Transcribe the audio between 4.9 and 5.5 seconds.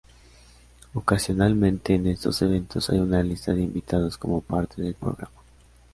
programa.